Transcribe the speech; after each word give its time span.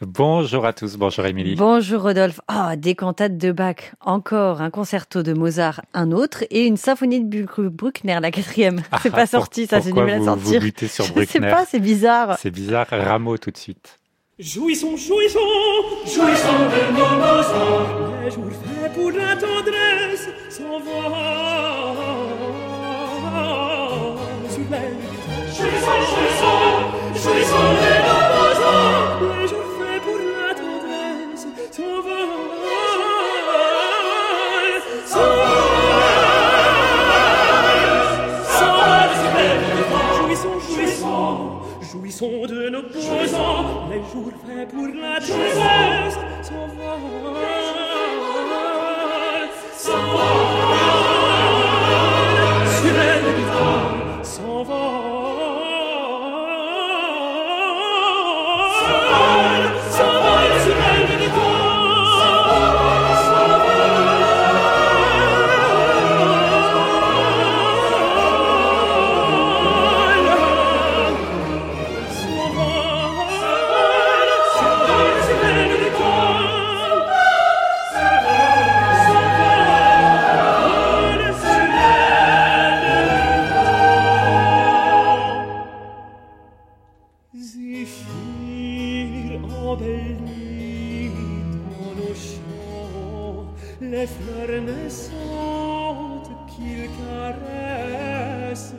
Bonjour 0.00 0.66
à 0.66 0.72
tous, 0.72 0.96
bonjour 0.96 1.24
Émilie. 1.24 1.54
Bonjour 1.54 2.02
Rodolphe. 2.02 2.40
Ah, 2.48 2.74
des 2.74 2.96
cantates 2.96 3.38
de 3.38 3.52
Bach, 3.52 3.76
encore 4.00 4.60
un 4.60 4.70
concerto 4.70 5.22
de 5.22 5.32
Mozart, 5.32 5.82
un 5.94 6.10
autre, 6.10 6.42
et 6.50 6.66
une 6.66 6.76
symphonie 6.76 7.24
de 7.24 7.46
Bruckner, 7.68 8.18
la 8.20 8.32
quatrième. 8.32 8.82
Ah, 8.90 8.98
c'est 9.00 9.12
pas 9.12 9.26
sorti, 9.26 9.68
ça, 9.68 9.80
c'est 9.80 9.92
du 9.92 10.00
mal 10.00 10.10
à 10.10 10.24
sortir. 10.24 10.54
Vous 10.54 10.66
butez 10.66 10.88
sur 10.88 11.06
Bruckner 11.06 11.26
Je 11.26 11.32
sais 11.32 11.40
pas, 11.40 11.64
c'est 11.64 11.78
bizarre. 11.78 12.36
C'est 12.40 12.50
bizarre, 12.50 12.88
Rameau 12.90 13.38
tout 13.38 13.52
de 13.52 13.56
suite. 13.56 13.98
Jouissons, 14.36 14.96
jouissons, 14.96 15.38
jouissons 16.04 16.18
de 16.18 16.98
nos 16.98 17.16
Mozart. 17.16 18.12
Les 18.24 18.30
jours 18.32 18.50
faits 18.50 18.92
pour 18.94 19.12
la 19.12 19.36
tendresse 19.36 20.28
s'en 20.50 20.80
faits 45.20 45.30
pour 45.30 45.38
la 45.38 45.50
tendresse 45.50 46.18
s'envolent, 46.42 47.83
les 93.80 94.06
fleurs 94.06 94.62
naissantes 94.62 96.30
qu'il 96.48 96.88
caresse. 96.98 98.74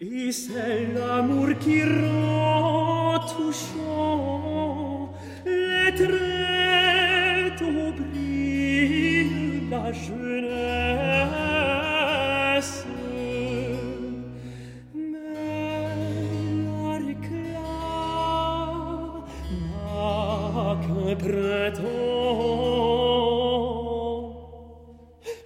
Et 0.00 0.32
c'est 0.32 0.86
l'amour 0.94 1.48
qui 1.58 1.82
rend 1.82 3.18
touchant 3.28 4.39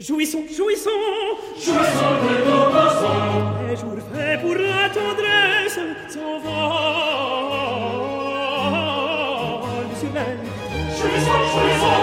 Jouissons, 0.06 0.44
jouissons, 0.54 0.90
jouissons 1.56 2.14
de 2.20 2.34
nos 2.44 2.66
pensants. 2.70 3.56
Les 3.66 3.74
jours 3.74 4.02
faits 4.12 4.38
pour 4.42 4.54
la 4.54 4.90
tendresse 4.90 5.78
s'envolent 6.08 6.44
sur 9.98 10.12
jouissons, 10.98 11.44
jouissons 11.56 11.93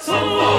s'envolent 0.00 0.55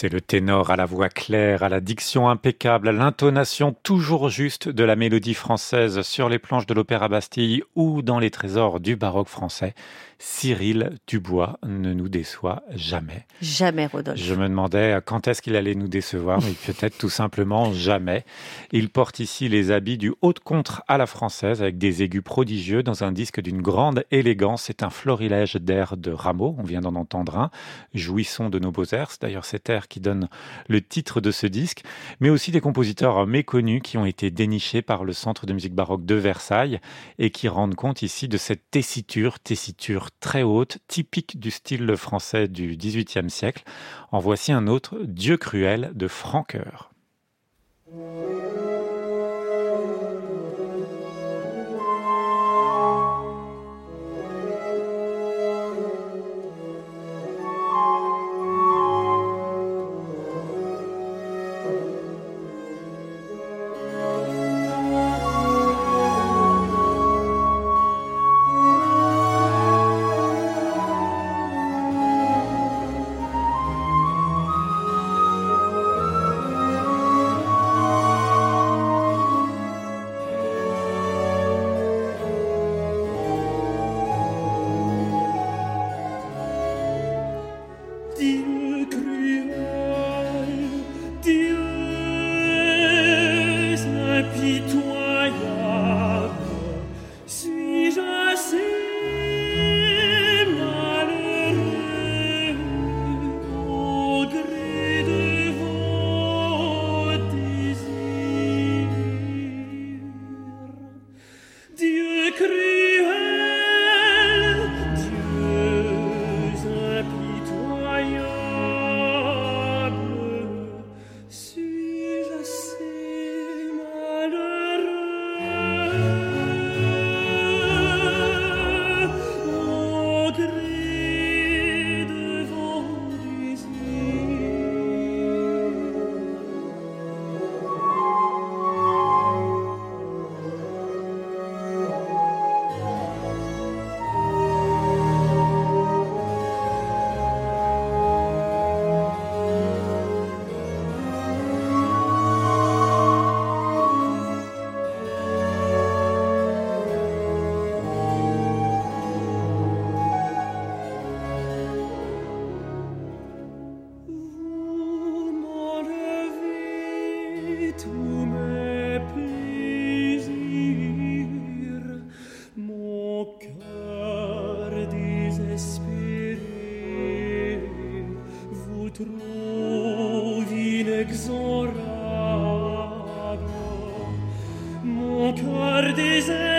C'est 0.00 0.08
le 0.08 0.22
ténor 0.22 0.70
à 0.70 0.76
la 0.76 0.86
voix 0.86 1.10
claire, 1.30 1.62
à 1.62 1.68
la 1.68 1.80
diction 1.80 2.28
impeccable, 2.28 2.88
à 2.88 2.92
l'intonation 2.92 3.72
toujours 3.84 4.30
juste 4.30 4.68
de 4.68 4.82
la 4.82 4.96
mélodie 4.96 5.34
française 5.34 6.02
sur 6.02 6.28
les 6.28 6.40
planches 6.40 6.66
de 6.66 6.74
l'Opéra 6.74 7.06
Bastille 7.06 7.62
ou 7.76 8.02
dans 8.02 8.18
les 8.18 8.32
trésors 8.32 8.80
du 8.80 8.96
baroque 8.96 9.28
français. 9.28 9.74
Cyril 10.22 10.98
Dubois 11.06 11.58
ne 11.64 11.94
nous 11.94 12.10
déçoit 12.10 12.62
jamais. 12.74 13.26
Jamais, 13.40 13.86
Rodolphe. 13.86 14.20
Je 14.20 14.34
me 14.34 14.48
demandais 14.48 14.98
quand 15.06 15.26
est-ce 15.28 15.40
qu'il 15.40 15.56
allait 15.56 15.74
nous 15.74 15.88
décevoir, 15.88 16.40
mais 16.42 16.52
peut-être 16.66 16.98
tout 16.98 17.08
simplement 17.08 17.72
jamais. 17.72 18.24
Il 18.70 18.90
porte 18.90 19.18
ici 19.18 19.48
les 19.48 19.70
habits 19.70 19.96
du 19.96 20.12
haut 20.20 20.34
contre 20.44 20.82
à 20.88 20.98
la 20.98 21.06
française 21.06 21.62
avec 21.62 21.78
des 21.78 22.02
aigus 22.02 22.22
prodigieux 22.22 22.82
dans 22.82 23.02
un 23.02 23.12
disque 23.12 23.40
d'une 23.40 23.62
grande 23.62 24.04
élégance. 24.10 24.64
C'est 24.64 24.82
un 24.82 24.90
florilège 24.90 25.54
d'air 25.54 25.96
de 25.96 26.10
Rameau, 26.10 26.54
on 26.58 26.64
vient 26.64 26.82
d'en 26.82 26.96
entendre 26.96 27.38
un. 27.38 27.50
Jouissons 27.94 28.50
de 28.50 28.58
nos 28.58 28.72
beaux 28.72 28.84
airs, 28.92 29.12
c'est 29.12 29.22
d'ailleurs 29.22 29.46
cet 29.46 29.70
air 29.70 29.88
qui 29.88 30.00
donne 30.00 30.28
le 30.68 30.82
titre 30.82 31.19
de 31.20 31.30
ce 31.30 31.46
disque, 31.46 31.82
mais 32.20 32.30
aussi 32.30 32.50
des 32.50 32.60
compositeurs 32.60 33.26
méconnus 33.26 33.82
qui 33.82 33.98
ont 33.98 34.06
été 34.06 34.30
dénichés 34.30 34.82
par 34.82 35.04
le 35.04 35.12
Centre 35.12 35.46
de 35.46 35.52
musique 35.52 35.74
baroque 35.74 36.04
de 36.04 36.14
Versailles 36.14 36.80
et 37.18 37.30
qui 37.30 37.48
rendent 37.48 37.74
compte 37.74 38.02
ici 38.02 38.28
de 38.28 38.36
cette 38.36 38.70
tessiture, 38.70 39.40
tessiture 39.40 40.08
très 40.20 40.42
haute, 40.42 40.78
typique 40.88 41.38
du 41.38 41.50
style 41.50 41.96
français 41.96 42.48
du 42.48 42.76
XVIIIe 42.76 43.30
siècle. 43.30 43.64
En 44.12 44.18
voici 44.18 44.52
un 44.52 44.66
autre, 44.66 44.98
Dieu 45.04 45.36
cruel 45.36 45.92
de 45.94 46.08
Francoeur. 46.08 46.89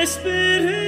Espírito. 0.01 0.81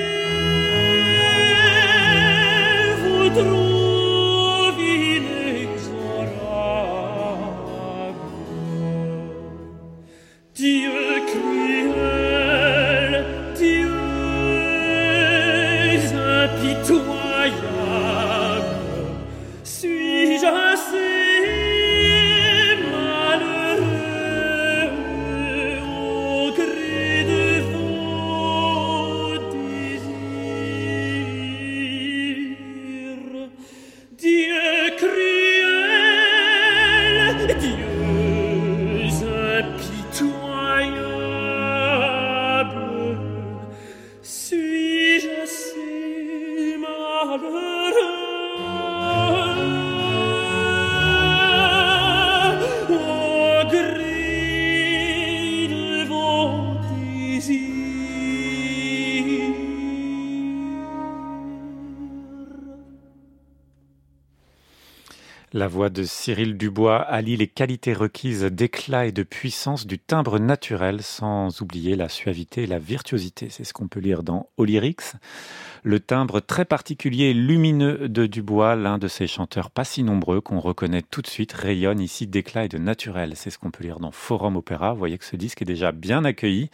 La 65.56 65.68
voix 65.68 65.92
de 65.92 66.02
Cyril 66.02 66.58
Dubois 66.58 67.00
allie 67.00 67.38
les 67.38 67.46
qualités 67.46 67.94
requises 67.94 68.42
d'éclat 68.42 69.06
et 69.06 69.12
de 69.12 69.22
puissance 69.22 69.86
du 69.86 70.00
timbre 70.00 70.40
naturel, 70.40 71.04
sans 71.04 71.62
oublier 71.62 71.96
la 71.96 72.10
suavité 72.10 72.64
et 72.64 72.68
la 72.68 72.80
virtuosité. 72.80 73.50
C'est 73.52 73.64
ce 73.64 73.72
qu'on 73.72 73.88
peut 73.88 74.00
lire 74.00 74.24
dans 74.24 74.50
Olyrics. 74.58 75.14
Le 75.84 76.00
timbre 76.00 76.40
très 76.40 76.66
particulier 76.66 77.26
et 77.26 77.34
lumineux 77.36 78.10
de 78.10 78.26
Dubois, 78.26 78.76
l'un 78.76 78.98
de 78.98 79.08
ces 79.08 79.28
chanteurs 79.28 79.70
pas 79.70 79.84
si 79.84 80.02
nombreux 80.02 80.42
qu'on 80.42 80.60
reconnaît 80.60 81.04
tout 81.04 81.22
de 81.22 81.28
suite, 81.28 81.54
rayonne 81.54 82.00
ici 82.00 82.26
d'éclat 82.26 82.66
et 82.66 82.70
de 82.70 82.80
naturel. 82.80 83.34
C'est 83.36 83.52
ce 83.52 83.60
qu'on 83.60 83.70
peut 83.70 83.84
lire 83.84 84.00
dans 84.00 84.12
Forum 84.12 84.56
Opéra. 84.56 84.94
Vous 84.94 85.00
voyez 85.00 85.20
que 85.20 85.26
ce 85.26 85.36
disque 85.36 85.62
est 85.62 85.66
déjà 85.66 85.92
bien 85.92 86.26
accueilli 86.26 86.72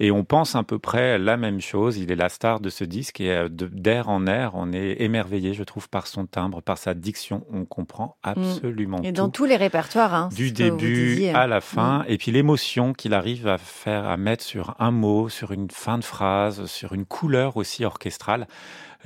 et 0.00 0.10
on 0.10 0.24
pense 0.24 0.56
à 0.56 0.64
peu 0.64 0.80
près 0.80 1.16
la 1.18 1.36
même 1.36 1.60
chose. 1.60 1.98
Il 1.98 2.10
est 2.10 2.16
la 2.16 2.28
star 2.28 2.58
de 2.58 2.70
ce 2.70 2.82
disque 2.82 3.20
et 3.20 3.30
euh, 3.30 3.48
d'air 3.48 4.08
en 4.08 4.26
air, 4.26 4.52
on 4.54 4.72
est 4.72 5.00
émerveillé, 5.00 5.54
je 5.54 5.62
trouve, 5.62 5.88
par 5.88 6.08
son 6.08 6.26
timbre, 6.26 6.60
par 6.60 6.78
sa 6.78 6.94
diction. 6.94 7.46
On 7.52 7.66
comprend. 7.66 8.15
Absolument 8.22 9.00
Et 9.02 9.12
dans 9.12 9.28
tous 9.28 9.44
les 9.44 9.56
répertoires, 9.56 10.14
hein, 10.14 10.28
du 10.34 10.52
début 10.52 11.26
à 11.28 11.46
la 11.46 11.60
fin. 11.60 12.00
Mm. 12.00 12.04
Et 12.08 12.18
puis 12.18 12.32
l'émotion 12.32 12.92
qu'il 12.92 13.14
arrive 13.14 13.48
à 13.48 13.58
faire, 13.58 14.06
à 14.06 14.16
mettre 14.16 14.44
sur 14.44 14.74
un 14.78 14.90
mot, 14.90 15.28
sur 15.28 15.52
une 15.52 15.70
fin 15.70 15.98
de 15.98 16.04
phrase, 16.04 16.66
sur 16.66 16.92
une 16.92 17.04
couleur 17.04 17.56
aussi 17.56 17.84
orchestrale. 17.84 18.46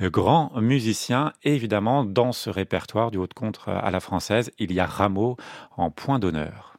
Euh, 0.01 0.09
grand 0.09 0.51
musicien. 0.59 1.33
évidemment, 1.43 2.03
dans 2.03 2.31
ce 2.31 2.49
répertoire 2.49 3.11
du 3.11 3.17
haut 3.17 3.27
de 3.27 3.33
contre 3.33 3.69
à 3.69 3.91
la 3.91 3.99
française, 3.99 4.51
il 4.57 4.71
y 4.71 4.79
a 4.79 4.85
Rameau 4.85 5.37
en 5.77 5.91
point 5.91 6.19
d'honneur. 6.19 6.70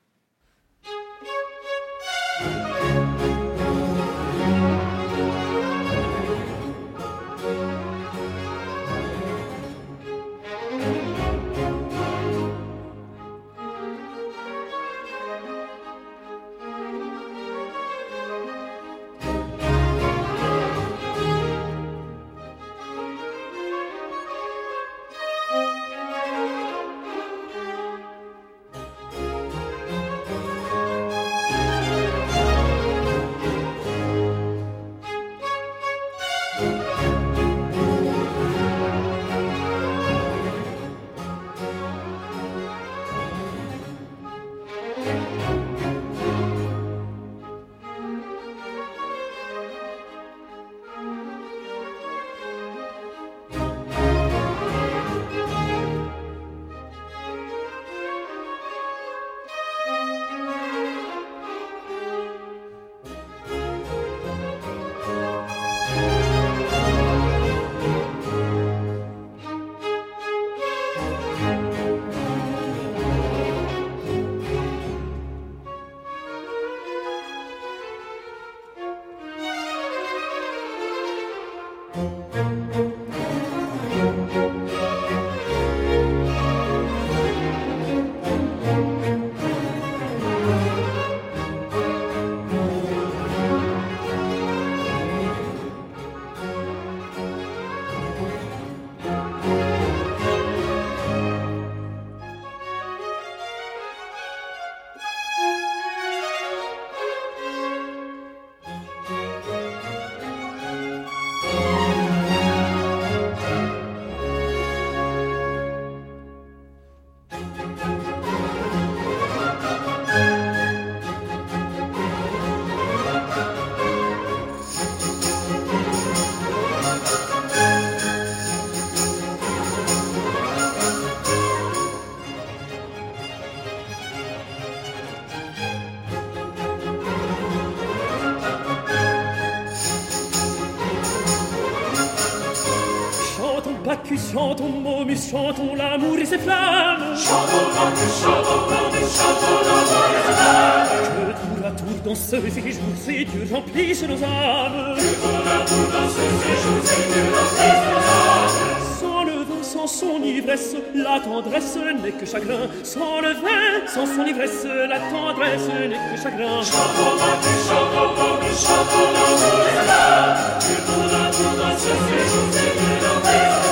Chantons 144.11 144.69
Momus, 144.69 145.31
chantons 145.31 145.75
l'amour 145.75 146.19
et 146.19 146.25
ses 146.25 146.39
flammes. 146.39 147.17
Chantons 147.17 147.69
l'amour, 147.75 148.11
chantons 148.23 148.63
Momus, 148.71 149.11
chantons 149.17 149.59
l'amour 149.67 150.09
et 150.09 150.23
ses 150.27 150.35
flammes. 150.35 150.89
Que 150.93 151.33
tour 151.41 151.67
à 151.67 151.71
tour 151.71 151.99
dans 152.05 152.15
ce 152.15 152.41
séjour, 152.51 152.93
ces 153.05 153.25
dieux 153.25 153.49
remplissent 153.53 154.03
nos 154.03 154.23
âmes. 154.25 154.97
Que 154.97 155.15
tour 155.23 155.43
à 155.47 155.65
tour 155.65 155.87
dans 155.93 156.09
ce 156.09 156.25
séjour, 156.43 156.79
ces 156.85 157.03
dieux 157.13 157.31
remplissent 157.35 157.89
nos 157.91 157.99
âmes. 157.99 158.83
Sans 159.01 159.25
le 159.25 159.33
vin, 159.33 159.63
sans 159.63 159.87
son 159.87 160.23
ivresse, 160.23 160.77
la 160.95 161.21
tendresse 161.21 161.79
n'est 162.03 162.13
que 162.13 162.27
chagrin. 162.27 162.69
Sans 162.83 163.21
le 163.21 163.33
vin, 163.33 163.87
sans 163.87 164.07
son 164.07 164.25
ivresse, 164.27 164.65
la 164.65 164.99
tendresse 164.99 165.69
n'est 165.89 166.17
que 166.17 166.23
chagrin. 166.23 166.63
Chantons 166.63 167.15
Momus, 167.21 167.63
chantons 167.69 168.11
Momus, 168.19 168.59
chantons 168.67 169.09
l'amour 169.15 169.63
et 169.63 169.73
ses 169.73 169.85
flammes. 169.87 170.37
Que 170.61 170.75
tour 170.87 171.11
à 171.15 171.31
tour 171.31 171.53
dans 171.59 171.77
ce 171.77 171.93
séjour, 172.07 172.47
ces 172.53 172.71
dieux 172.79 172.99
remplissent 173.07 173.59
nos 173.63 173.69
âmes. 173.69 173.72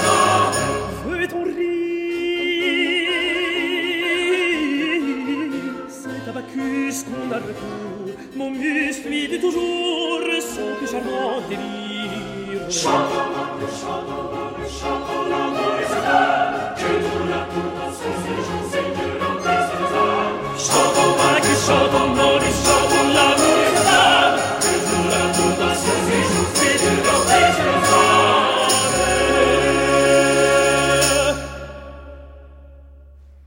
et 9.32 9.38
toujours 9.38 10.20
son 10.40 10.74
plus 10.78 10.90
charmant 10.90 11.40
délire. 11.48 12.62
Chante 12.68 13.10
l'amour, 13.14 13.68
chante 13.80 14.08
l'amour, 14.08 14.52
chante 14.78 15.28
l'amour 15.30 15.74
et 15.80 15.88
sa 15.92 16.00
femme, 16.06 16.74
que 16.76 16.90
tout 17.04 17.26
la 17.30 17.42
cour 17.50 17.70
dans 17.78 17.92
son 18.00 18.12
séjour, 18.22 18.62
Seigneur, 18.72 19.14
en 19.22 19.34
paix 19.42 19.60
et 19.60 19.66
sa 19.70 19.78
femme. 19.92 20.38
Chante 20.66 20.96
l'amour, 20.96 21.38
chante 21.66 21.92
l'amour, 21.92 22.40
chante 22.64 22.79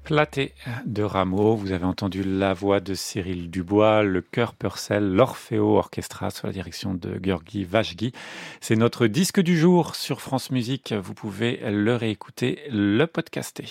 Platé 0.03 0.53
de 0.85 1.01
Rameau, 1.01 1.55
vous 1.55 1.71
avez 1.71 1.85
entendu 1.85 2.23
la 2.23 2.53
voix 2.53 2.81
de 2.81 2.93
Cyril 2.93 3.49
Dubois, 3.49 4.03
le 4.03 4.21
chœur 4.21 4.53
Purcell, 4.53 5.03
l'Orfeo 5.03 5.77
Orchestra 5.77 6.29
sous 6.29 6.45
la 6.45 6.51
direction 6.51 6.93
de 6.93 7.19
Georgi 7.23 7.63
Vajgi. 7.63 8.11
C'est 8.59 8.75
notre 8.75 9.07
disque 9.07 9.39
du 9.39 9.57
jour 9.57 9.95
sur 9.95 10.19
France 10.19 10.51
Musique. 10.51 10.93
Vous 10.93 11.13
pouvez 11.13 11.61
le 11.71 11.95
réécouter, 11.95 12.59
le 12.69 13.05
podcaster. 13.05 13.65